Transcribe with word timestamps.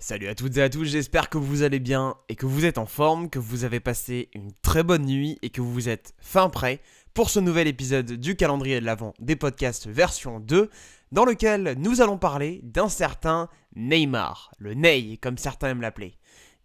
Salut 0.00 0.28
à 0.28 0.36
toutes 0.36 0.56
et 0.56 0.62
à 0.62 0.70
tous, 0.70 0.84
j'espère 0.84 1.28
que 1.28 1.38
vous 1.38 1.64
allez 1.64 1.80
bien 1.80 2.14
et 2.28 2.36
que 2.36 2.46
vous 2.46 2.64
êtes 2.64 2.78
en 2.78 2.86
forme, 2.86 3.28
que 3.28 3.40
vous 3.40 3.64
avez 3.64 3.80
passé 3.80 4.28
une 4.32 4.52
très 4.62 4.84
bonne 4.84 5.04
nuit 5.04 5.40
et 5.42 5.50
que 5.50 5.60
vous 5.60 5.88
êtes 5.88 6.14
fin 6.20 6.48
prêt 6.50 6.80
pour 7.14 7.30
ce 7.30 7.40
nouvel 7.40 7.66
épisode 7.66 8.12
du 8.12 8.36
calendrier 8.36 8.78
de 8.78 8.84
l'Avent 8.84 9.12
des 9.18 9.34
podcasts 9.34 9.88
version 9.88 10.38
2 10.38 10.70
dans 11.10 11.24
lequel 11.24 11.74
nous 11.78 12.00
allons 12.00 12.16
parler 12.16 12.60
d'un 12.62 12.88
certain 12.88 13.48
Neymar, 13.74 14.52
le 14.58 14.74
Ney 14.74 15.16
comme 15.16 15.36
certains 15.36 15.70
aiment 15.70 15.80
l'appeler. 15.80 16.14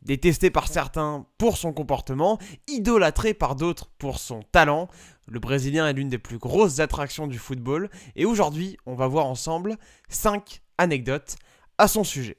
Détesté 0.04 0.52
par 0.52 0.68
certains 0.68 1.25
pour 1.39 1.57
son 1.57 1.73
comportement, 1.73 2.38
idolâtré 2.68 3.34
par 3.34 3.55
d'autres 3.55 3.89
pour 3.97 4.20
son 4.20 4.43
talent, 4.52 4.89
le 5.27 5.39
Brésilien 5.39 5.88
est 5.88 5.93
l'une 5.93 6.09
des 6.09 6.20
plus 6.20 6.38
grosses 6.38 6.81
attractions 6.81 7.25
du 7.25 7.39
football 7.39 7.89
et 8.15 8.25
aujourd'hui 8.25 8.77
on 8.86 8.93
va 8.93 9.07
voir 9.07 9.25
ensemble 9.25 9.77
5 10.09 10.61
anecdotes 10.77 11.36
à 11.79 11.88
son 11.88 12.04
sujet. 12.04 12.38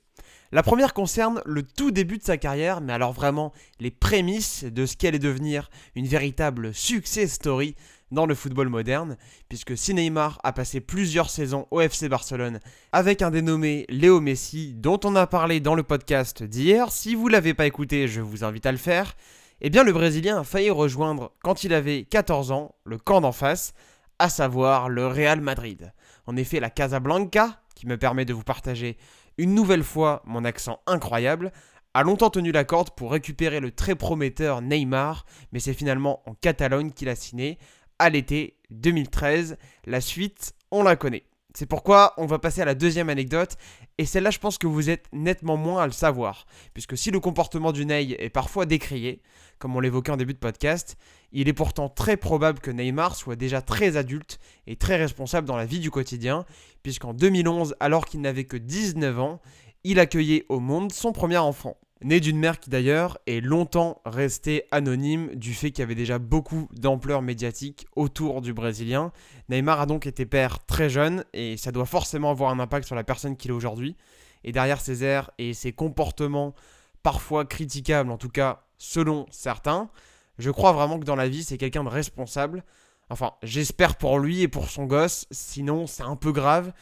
La 0.54 0.62
première 0.62 0.94
concerne 0.94 1.42
le 1.46 1.64
tout 1.64 1.90
début 1.90 2.18
de 2.18 2.22
sa 2.22 2.36
carrière, 2.36 2.80
mais 2.80 2.92
alors 2.92 3.12
vraiment 3.12 3.52
les 3.80 3.90
prémices 3.90 4.62
de 4.62 4.86
ce 4.86 4.96
qu'allait 4.96 5.18
devenir 5.18 5.68
une 5.96 6.06
véritable 6.06 6.72
success 6.72 7.32
story 7.32 7.74
dans 8.12 8.24
le 8.24 8.36
football 8.36 8.68
moderne, 8.68 9.16
puisque 9.48 9.76
si 9.76 9.94
Neymar 9.94 10.38
a 10.44 10.52
passé 10.52 10.80
plusieurs 10.80 11.28
saisons 11.28 11.66
au 11.72 11.80
FC 11.80 12.08
Barcelone 12.08 12.60
avec 12.92 13.20
un 13.20 13.32
dénommé 13.32 13.84
Léo 13.88 14.20
Messi, 14.20 14.74
dont 14.74 15.00
on 15.02 15.16
a 15.16 15.26
parlé 15.26 15.58
dans 15.58 15.74
le 15.74 15.82
podcast 15.82 16.44
d'hier, 16.44 16.92
si 16.92 17.16
vous 17.16 17.26
l'avez 17.26 17.52
pas 17.52 17.66
écouté, 17.66 18.06
je 18.06 18.20
vous 18.20 18.44
invite 18.44 18.66
à 18.66 18.70
le 18.70 18.78
faire, 18.78 19.16
eh 19.60 19.70
bien 19.70 19.82
le 19.82 19.92
Brésilien 19.92 20.38
a 20.38 20.44
failli 20.44 20.70
rejoindre, 20.70 21.32
quand 21.42 21.64
il 21.64 21.74
avait 21.74 22.04
14 22.04 22.52
ans, 22.52 22.76
le 22.84 22.98
camp 22.98 23.20
d'en 23.20 23.32
face, 23.32 23.74
à 24.20 24.28
savoir 24.28 24.88
le 24.88 25.08
Real 25.08 25.40
Madrid. 25.40 25.92
En 26.26 26.36
effet, 26.36 26.60
la 26.60 26.70
Casablanca, 26.70 27.63
me 27.86 27.96
permet 27.96 28.24
de 28.24 28.32
vous 28.32 28.44
partager 28.44 28.96
une 29.38 29.54
nouvelle 29.54 29.82
fois 29.82 30.22
mon 30.26 30.44
accent 30.44 30.80
incroyable, 30.86 31.52
a 31.94 32.02
longtemps 32.02 32.30
tenu 32.30 32.52
la 32.52 32.64
corde 32.64 32.90
pour 32.90 33.12
récupérer 33.12 33.60
le 33.60 33.70
très 33.70 33.94
prometteur 33.94 34.62
Neymar, 34.62 35.24
mais 35.52 35.60
c'est 35.60 35.74
finalement 35.74 36.22
en 36.26 36.34
Catalogne 36.34 36.90
qu'il 36.90 37.08
a 37.08 37.14
signé 37.14 37.58
à 37.98 38.10
l'été 38.10 38.56
2013. 38.70 39.56
La 39.86 40.00
suite, 40.00 40.54
on 40.70 40.82
la 40.82 40.96
connaît. 40.96 41.24
C'est 41.56 41.66
pourquoi 41.66 42.14
on 42.16 42.26
va 42.26 42.40
passer 42.40 42.62
à 42.62 42.64
la 42.64 42.74
deuxième 42.74 43.08
anecdote, 43.08 43.56
et 43.96 44.06
celle-là 44.06 44.30
je 44.30 44.40
pense 44.40 44.58
que 44.58 44.66
vous 44.66 44.90
êtes 44.90 45.06
nettement 45.12 45.56
moins 45.56 45.82
à 45.82 45.86
le 45.86 45.92
savoir, 45.92 46.46
puisque 46.72 46.98
si 46.98 47.12
le 47.12 47.20
comportement 47.20 47.70
du 47.70 47.86
Ney 47.86 48.16
est 48.18 48.28
parfois 48.28 48.66
décrié, 48.66 49.22
comme 49.60 49.76
on 49.76 49.80
l'évoquait 49.80 50.10
en 50.10 50.16
début 50.16 50.34
de 50.34 50.38
podcast, 50.38 50.96
il 51.30 51.48
est 51.48 51.52
pourtant 51.52 51.88
très 51.88 52.16
probable 52.16 52.58
que 52.58 52.72
Neymar 52.72 53.14
soit 53.14 53.36
déjà 53.36 53.62
très 53.62 53.96
adulte 53.96 54.40
et 54.66 54.74
très 54.74 54.96
responsable 54.96 55.46
dans 55.46 55.56
la 55.56 55.64
vie 55.64 55.78
du 55.78 55.92
quotidien, 55.92 56.44
puisqu'en 56.82 57.14
2011, 57.14 57.76
alors 57.78 58.04
qu'il 58.04 58.20
n'avait 58.20 58.44
que 58.44 58.56
19 58.56 59.20
ans, 59.20 59.40
il 59.84 60.00
accueillait 60.00 60.46
au 60.48 60.58
monde 60.58 60.90
son 60.90 61.12
premier 61.12 61.38
enfant. 61.38 61.76
Né 62.04 62.20
d'une 62.20 62.36
mère 62.36 62.60
qui 62.60 62.68
d'ailleurs 62.68 63.16
est 63.26 63.40
longtemps 63.40 64.02
restée 64.04 64.64
anonyme 64.70 65.34
du 65.36 65.54
fait 65.54 65.70
qu'il 65.70 65.80
y 65.80 65.84
avait 65.84 65.94
déjà 65.94 66.18
beaucoup 66.18 66.68
d'ampleur 66.74 67.22
médiatique 67.22 67.86
autour 67.96 68.42
du 68.42 68.52
Brésilien. 68.52 69.10
Neymar 69.48 69.80
a 69.80 69.86
donc 69.86 70.06
été 70.06 70.26
père 70.26 70.66
très 70.66 70.90
jeune 70.90 71.24
et 71.32 71.56
ça 71.56 71.72
doit 71.72 71.86
forcément 71.86 72.30
avoir 72.30 72.50
un 72.50 72.60
impact 72.60 72.86
sur 72.86 72.94
la 72.94 73.04
personne 73.04 73.38
qu'il 73.38 73.52
est 73.52 73.54
aujourd'hui. 73.54 73.96
Et 74.44 74.52
derrière 74.52 74.82
ses 74.82 75.02
airs 75.02 75.30
et 75.38 75.54
ses 75.54 75.72
comportements 75.72 76.54
parfois 77.02 77.46
critiquables, 77.46 78.10
en 78.10 78.18
tout 78.18 78.28
cas 78.28 78.66
selon 78.76 79.24
certains, 79.30 79.88
je 80.36 80.50
crois 80.50 80.72
vraiment 80.72 80.98
que 80.98 81.06
dans 81.06 81.16
la 81.16 81.30
vie 81.30 81.42
c'est 81.42 81.56
quelqu'un 81.56 81.84
de 81.84 81.88
responsable. 81.88 82.64
Enfin, 83.08 83.32
j'espère 83.42 83.96
pour 83.96 84.18
lui 84.18 84.42
et 84.42 84.48
pour 84.48 84.68
son 84.68 84.84
gosse, 84.84 85.26
sinon 85.30 85.86
c'est 85.86 86.02
un 86.02 86.16
peu 86.16 86.32
grave 86.32 86.74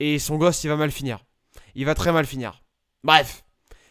et 0.00 0.18
son 0.18 0.36
gosse 0.36 0.64
il 0.64 0.68
va 0.68 0.76
mal 0.76 0.90
finir. 0.90 1.24
Il 1.74 1.86
va 1.86 1.94
très 1.94 2.12
mal 2.12 2.26
finir. 2.26 2.62
Bref, 3.04 3.45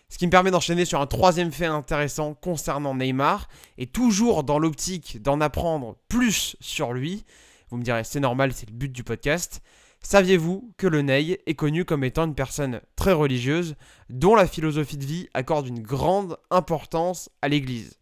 ce 0.10 0.18
qui 0.18 0.26
me 0.26 0.32
permet 0.32 0.52
d'enchaîner 0.52 0.86
sur 0.86 1.02
un 1.02 1.08
troisième 1.08 1.52
fait 1.52 1.66
intéressant 1.66 2.34
concernant 2.34 2.96
Neymar, 2.96 3.48
et 3.78 3.88
toujours 3.88 4.44
dans 4.44 4.60
l'optique 4.60 5.22
d'en 5.22 5.42
apprendre 5.42 5.98
plus 6.08 6.56
sur 6.60 6.94
lui. 6.94 7.26
Vous 7.70 7.78
me 7.78 7.84
direz, 7.84 8.04
c'est 8.04 8.20
normal, 8.20 8.54
c'est 8.54 8.70
le 8.70 8.76
but 8.76 8.92
du 8.92 9.04
podcast. 9.04 9.62
Saviez-vous 10.02 10.72
que 10.78 10.86
le 10.86 11.02
Ney 11.02 11.42
est 11.46 11.56
connu 11.56 11.84
comme 11.84 12.04
étant 12.04 12.26
une 12.26 12.36
personne 12.36 12.82
très 12.96 13.14
religieuse, 13.14 13.76
dont 14.10 14.36
la 14.36 14.46
philosophie 14.46 14.98
de 14.98 15.06
vie 15.06 15.28
accorde 15.34 15.68
une 15.68 15.82
grande 15.82 16.38
importance 16.52 17.30
à 17.42 17.48
l'Église? 17.48 17.98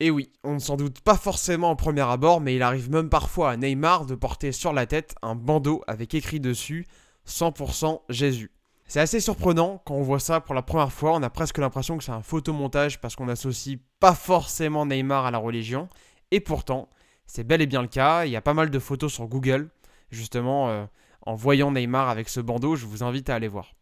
Et 0.00 0.10
oui, 0.10 0.32
on 0.42 0.54
ne 0.54 0.58
s'en 0.58 0.76
doute 0.76 1.00
pas 1.02 1.16
forcément 1.16 1.70
au 1.70 1.76
premier 1.76 2.00
abord, 2.00 2.40
mais 2.40 2.56
il 2.56 2.62
arrive 2.62 2.90
même 2.90 3.10
parfois 3.10 3.50
à 3.50 3.56
Neymar 3.56 4.06
de 4.06 4.14
porter 4.14 4.52
sur 4.52 4.72
la 4.72 4.86
tête 4.86 5.14
un 5.22 5.34
bandeau 5.34 5.82
avec 5.86 6.14
écrit 6.14 6.40
dessus 6.40 6.86
100% 7.28 8.00
Jésus. 8.08 8.50
C'est 8.86 9.00
assez 9.00 9.20
surprenant 9.20 9.82
quand 9.84 9.94
on 9.94 10.02
voit 10.02 10.20
ça 10.20 10.40
pour 10.40 10.54
la 10.54 10.62
première 10.62 10.92
fois. 10.92 11.14
On 11.14 11.22
a 11.22 11.30
presque 11.30 11.58
l'impression 11.58 11.96
que 11.96 12.04
c'est 12.04 12.12
un 12.12 12.22
photomontage 12.22 13.00
parce 13.00 13.16
qu'on 13.16 13.26
n'associe 13.26 13.78
pas 13.98 14.14
forcément 14.14 14.86
Neymar 14.86 15.26
à 15.26 15.30
la 15.30 15.38
religion. 15.38 15.88
Et 16.30 16.40
pourtant, 16.40 16.88
c'est 17.26 17.44
bel 17.44 17.62
et 17.62 17.66
bien 17.66 17.82
le 17.82 17.88
cas. 17.88 18.26
Il 18.26 18.32
y 18.32 18.36
a 18.36 18.42
pas 18.42 18.54
mal 18.54 18.70
de 18.70 18.78
photos 18.78 19.12
sur 19.12 19.26
Google, 19.26 19.70
justement, 20.10 20.68
euh, 20.68 20.84
en 21.22 21.34
voyant 21.34 21.72
Neymar 21.72 22.08
avec 22.08 22.28
ce 22.28 22.40
bandeau. 22.40 22.76
Je 22.76 22.86
vous 22.86 23.02
invite 23.02 23.30
à 23.30 23.34
aller 23.34 23.48
voir. 23.48 23.74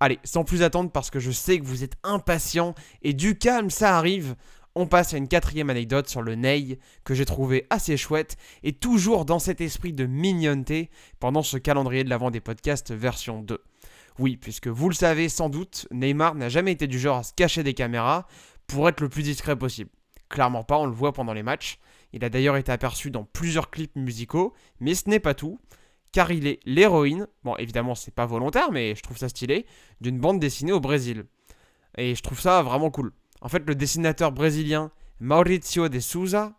Allez, 0.00 0.18
sans 0.24 0.42
plus 0.42 0.62
attendre, 0.62 0.90
parce 0.90 1.10
que 1.10 1.20
je 1.20 1.30
sais 1.30 1.60
que 1.60 1.64
vous 1.64 1.84
êtes 1.84 1.94
impatient 2.02 2.74
et 3.02 3.12
du 3.12 3.38
calme, 3.38 3.70
ça 3.70 3.96
arrive. 3.96 4.34
On 4.74 4.86
passe 4.86 5.14
à 5.14 5.18
une 5.18 5.28
quatrième 5.28 5.70
anecdote 5.70 6.08
sur 6.08 6.22
le 6.22 6.34
Ney 6.34 6.78
que 7.04 7.14
j'ai 7.14 7.26
trouvé 7.26 7.66
assez 7.70 7.96
chouette 7.96 8.36
et 8.62 8.72
toujours 8.72 9.24
dans 9.24 9.38
cet 9.38 9.60
esprit 9.60 9.92
de 9.92 10.06
mignonneté 10.06 10.90
pendant 11.20 11.42
ce 11.42 11.58
calendrier 11.58 12.04
de 12.04 12.10
l'avant 12.10 12.30
des 12.30 12.40
podcasts 12.40 12.90
version 12.90 13.42
2. 13.42 13.62
Oui, 14.18 14.36
puisque 14.36 14.68
vous 14.68 14.88
le 14.88 14.94
savez 14.94 15.28
sans 15.28 15.48
doute, 15.48 15.86
Neymar 15.90 16.34
n'a 16.34 16.48
jamais 16.48 16.72
été 16.72 16.86
du 16.86 16.98
genre 16.98 17.18
à 17.18 17.22
se 17.22 17.32
cacher 17.32 17.62
des 17.62 17.74
caméras 17.74 18.26
pour 18.66 18.88
être 18.88 19.00
le 19.00 19.08
plus 19.08 19.22
discret 19.22 19.56
possible. 19.56 19.90
Clairement 20.28 20.64
pas, 20.64 20.78
on 20.78 20.86
le 20.86 20.92
voit 20.92 21.12
pendant 21.12 21.32
les 21.32 21.42
matchs. 21.42 21.78
Il 22.12 22.24
a 22.24 22.28
d'ailleurs 22.28 22.56
été 22.56 22.72
aperçu 22.72 23.10
dans 23.10 23.24
plusieurs 23.24 23.70
clips 23.70 23.96
musicaux, 23.96 24.52
mais 24.80 24.94
ce 24.94 25.08
n'est 25.08 25.20
pas 25.20 25.34
tout, 25.34 25.58
car 26.12 26.30
il 26.30 26.46
est 26.46 26.60
l'héroïne, 26.64 27.26
bon 27.42 27.56
évidemment 27.56 27.94
c'est 27.94 28.14
pas 28.14 28.26
volontaire, 28.26 28.70
mais 28.70 28.94
je 28.94 29.02
trouve 29.02 29.16
ça 29.16 29.28
stylé, 29.28 29.66
d'une 30.00 30.18
bande 30.18 30.38
dessinée 30.38 30.72
au 30.72 30.80
Brésil. 30.80 31.24
Et 31.96 32.14
je 32.14 32.22
trouve 32.22 32.40
ça 32.40 32.62
vraiment 32.62 32.90
cool. 32.90 33.12
En 33.40 33.48
fait, 33.48 33.66
le 33.66 33.74
dessinateur 33.74 34.32
brésilien 34.32 34.90
Mauricio 35.20 35.88
de 35.88 36.00
Souza, 36.00 36.52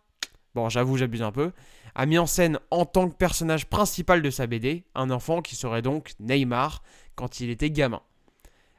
bon 0.54 0.68
j'avoue 0.68 0.96
j'abuse 0.96 1.22
un 1.22 1.32
peu, 1.32 1.52
a 1.94 2.06
mis 2.06 2.18
en 2.18 2.26
scène 2.26 2.58
en 2.70 2.84
tant 2.84 3.08
que 3.08 3.14
personnage 3.14 3.66
principal 3.66 4.22
de 4.22 4.30
sa 4.30 4.46
BD 4.46 4.84
un 4.94 5.10
enfant 5.10 5.42
qui 5.42 5.56
serait 5.56 5.82
donc 5.82 6.12
Neymar, 6.20 6.82
quand 7.14 7.40
il 7.40 7.50
était 7.50 7.70
gamin. 7.70 8.02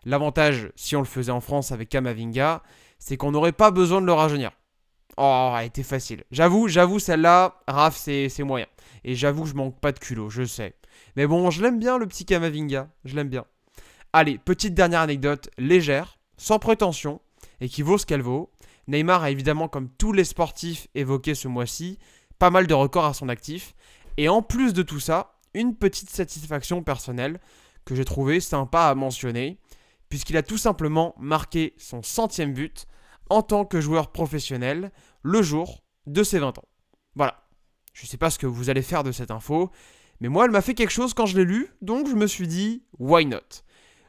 L'avantage, 0.06 0.72
si 0.76 0.96
on 0.96 1.00
le 1.00 1.06
faisait 1.06 1.32
en 1.32 1.42
France 1.42 1.72
avec 1.72 1.90
Kamavinga, 1.90 2.62
c'est 3.00 3.18
qu'on 3.18 3.32
n'aurait 3.32 3.52
pas 3.52 3.72
besoin 3.72 4.02
de 4.02 4.06
le 4.06 4.14
rajeunir. 4.14 4.52
Oh, 5.18 5.54
elle 5.58 5.68
était 5.68 5.84
facile. 5.84 6.24
J'avoue, 6.32 6.68
j'avoue, 6.68 7.00
celle-là, 7.00 7.62
Raph, 7.68 7.96
c'est 7.96 8.30
moyen. 8.44 8.68
Et 9.04 9.16
j'avoue, 9.16 9.46
je 9.46 9.54
manque 9.54 9.80
pas 9.80 9.92
de 9.92 10.00
culot, 10.00 10.30
je 10.30 10.44
sais. 10.44 10.76
Mais 11.16 11.26
bon, 11.26 11.50
je 11.50 11.62
l'aime 11.62 11.80
bien, 11.80 11.98
le 11.98 12.06
petit 12.06 12.26
Kamavinga. 12.26 12.90
Je 13.04 13.16
l'aime 13.16 13.30
bien. 13.30 13.46
Allez, 14.14 14.38
petite 14.38 14.74
dernière 14.74 15.02
anecdote, 15.02 15.50
légère, 15.58 16.20
sans 16.38 16.60
prétention, 16.60 17.20
et 17.60 17.70
qui 17.70 17.82
vaut 17.82 17.98
ce 17.98 18.06
qu'elle 18.06 18.22
vaut. 18.22 18.52
Neymar 18.88 19.24
a 19.24 19.32
évidemment, 19.32 19.68
comme 19.68 19.90
tous 19.90 20.14
les 20.14 20.24
sportifs 20.24 20.88
évoqués 20.94 21.36
ce 21.36 21.48
mois-ci, 21.48 21.98
pas 22.40 22.50
mal 22.50 22.68
de 22.68 22.74
records 22.74 23.06
à 23.06 23.14
son 23.14 23.30
actif. 23.30 23.76
Et 24.18 24.30
en 24.30 24.42
plus 24.42 24.74
de 24.74 24.84
tout 24.84 25.00
ça, 25.00 25.36
une 25.54 25.76
petite 25.76 26.10
satisfaction 26.10 26.84
personnelle 26.84 27.40
que 27.86 27.96
j'ai 27.96 28.06
trouvé 28.06 28.40
sympa 28.40 28.84
à 28.84 28.96
mentionner, 28.96 29.60
puisqu'il 30.10 30.38
a 30.38 30.44
tout 30.44 30.58
simplement 30.58 31.16
marqué 31.18 31.74
son 31.78 32.02
centième 32.04 32.54
but 32.54 32.88
en 33.30 33.42
tant 33.42 33.66
que 33.66 33.82
joueur 33.82 34.12
professionnel 34.12 34.92
le 35.22 35.42
jour 35.42 35.84
de 36.08 36.24
ses 36.24 36.40
20 36.40 36.58
ans. 36.58 36.68
Voilà. 37.16 37.48
Je 37.94 38.04
ne 38.04 38.08
sais 38.08 38.18
pas 38.18 38.30
ce 38.30 38.40
que 38.40 38.48
vous 38.48 38.70
allez 38.70 38.82
faire 38.82 39.04
de 39.04 39.12
cette 39.12 39.32
info, 39.32 39.72
mais 40.20 40.28
moi 40.28 40.46
elle 40.46 40.52
m'a 40.52 40.62
fait 40.62 40.74
quelque 40.74 40.92
chose 40.92 41.14
quand 41.14 41.26
je 41.26 41.38
l'ai 41.38 41.46
lu, 41.46 41.70
donc 41.82 42.10
je 42.10 42.16
me 42.16 42.28
suis 42.28 42.48
dit 42.48 42.84
why 43.00 43.26
not? 43.26 43.64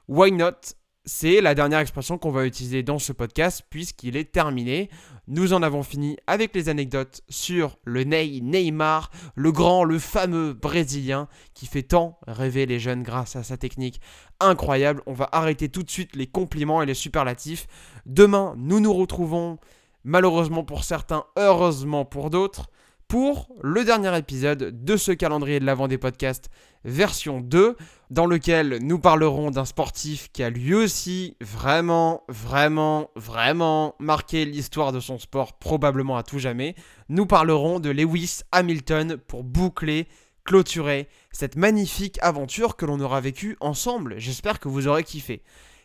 Why 0.08 0.32
not 0.32 0.74
c'est 1.06 1.40
la 1.40 1.54
dernière 1.54 1.78
expression 1.78 2.18
qu'on 2.18 2.32
va 2.32 2.46
utiliser 2.46 2.82
dans 2.82 2.98
ce 2.98 3.12
podcast 3.12 3.62
puisqu'il 3.70 4.16
est 4.16 4.32
terminé. 4.32 4.90
Nous 5.28 5.52
en 5.52 5.62
avons 5.62 5.84
fini 5.84 6.16
avec 6.26 6.52
les 6.54 6.68
anecdotes 6.68 7.22
sur 7.28 7.78
le 7.84 8.02
Ney 8.02 8.40
Neymar, 8.42 9.12
le 9.36 9.52
grand, 9.52 9.84
le 9.84 10.00
fameux 10.00 10.52
Brésilien 10.52 11.28
qui 11.54 11.66
fait 11.66 11.84
tant 11.84 12.18
rêver 12.26 12.66
les 12.66 12.80
jeunes 12.80 13.04
grâce 13.04 13.36
à 13.36 13.44
sa 13.44 13.56
technique 13.56 14.00
incroyable. 14.40 15.00
On 15.06 15.12
va 15.12 15.28
arrêter 15.30 15.68
tout 15.68 15.84
de 15.84 15.90
suite 15.90 16.16
les 16.16 16.26
compliments 16.26 16.82
et 16.82 16.86
les 16.86 16.94
superlatifs. 16.94 17.68
Demain, 18.04 18.54
nous 18.58 18.80
nous 18.80 18.92
retrouvons, 18.92 19.58
malheureusement 20.02 20.64
pour 20.64 20.82
certains, 20.82 21.24
heureusement 21.36 22.04
pour 22.04 22.30
d'autres, 22.30 22.68
pour 23.08 23.48
le 23.62 23.84
dernier 23.84 24.16
épisode 24.18 24.84
de 24.84 24.96
ce 24.96 25.12
calendrier 25.12 25.60
de 25.60 25.64
l'avant 25.64 25.86
des 25.86 25.98
podcasts 25.98 26.50
version 26.84 27.40
2, 27.40 27.76
dans 28.10 28.26
lequel 28.26 28.78
nous 28.82 28.98
parlerons 28.98 29.50
d'un 29.50 29.64
sportif 29.64 30.30
qui 30.32 30.42
a 30.42 30.50
lui 30.50 30.74
aussi 30.74 31.36
vraiment, 31.40 32.22
vraiment, 32.28 33.10
vraiment 33.16 33.94
marqué 33.98 34.44
l'histoire 34.44 34.92
de 34.92 35.00
son 35.00 35.18
sport 35.18 35.58
probablement 35.58 36.16
à 36.16 36.22
tout 36.22 36.38
jamais. 36.38 36.74
Nous 37.08 37.26
parlerons 37.26 37.80
de 37.80 37.90
Lewis 37.90 38.40
Hamilton 38.52 39.16
pour 39.16 39.44
boucler, 39.44 40.08
clôturer 40.44 41.08
cette 41.32 41.56
magnifique 41.56 42.18
aventure 42.22 42.76
que 42.76 42.86
l'on 42.86 43.00
aura 43.00 43.20
vécue 43.20 43.56
ensemble. 43.60 44.14
J'espère 44.18 44.60
que 44.60 44.68
vous 44.68 44.86
aurez 44.88 45.04
kiffé. 45.04 45.42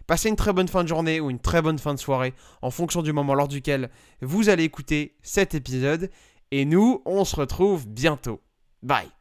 Passez 0.07 0.29
une 0.29 0.35
très 0.35 0.53
bonne 0.53 0.67
fin 0.67 0.83
de 0.83 0.89
journée 0.89 1.19
ou 1.19 1.29
une 1.29 1.39
très 1.39 1.61
bonne 1.61 1.79
fin 1.79 1.93
de 1.93 1.99
soirée 1.99 2.33
en 2.61 2.69
fonction 2.69 3.01
du 3.01 3.13
moment 3.13 3.33
lors 3.33 3.47
duquel 3.47 3.89
vous 4.21 4.49
allez 4.49 4.63
écouter 4.63 5.15
cet 5.21 5.55
épisode. 5.55 6.09
Et 6.51 6.65
nous, 6.65 7.01
on 7.05 7.23
se 7.23 7.35
retrouve 7.35 7.87
bientôt. 7.87 8.41
Bye 8.83 9.20